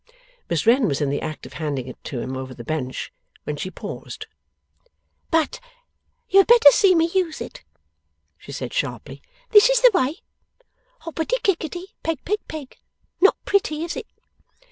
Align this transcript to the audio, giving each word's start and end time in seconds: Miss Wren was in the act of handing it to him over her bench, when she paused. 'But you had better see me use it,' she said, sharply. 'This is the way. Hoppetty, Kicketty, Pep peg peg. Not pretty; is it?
Miss 0.49 0.65
Wren 0.65 0.87
was 0.87 0.99
in 0.99 1.11
the 1.11 1.21
act 1.21 1.45
of 1.45 1.53
handing 1.53 1.87
it 1.87 2.03
to 2.05 2.21
him 2.21 2.35
over 2.35 2.55
her 2.55 2.63
bench, 2.63 3.13
when 3.43 3.55
she 3.55 3.69
paused. 3.69 4.25
'But 5.29 5.59
you 6.27 6.39
had 6.39 6.47
better 6.47 6.71
see 6.71 6.95
me 6.95 7.05
use 7.13 7.39
it,' 7.39 7.63
she 8.39 8.51
said, 8.51 8.73
sharply. 8.73 9.21
'This 9.51 9.69
is 9.69 9.81
the 9.81 9.91
way. 9.93 10.23
Hoppetty, 11.01 11.37
Kicketty, 11.43 11.93
Pep 12.01 12.17
peg 12.25 12.39
peg. 12.47 12.77
Not 13.21 13.37
pretty; 13.45 13.83
is 13.83 13.95
it? 13.95 14.07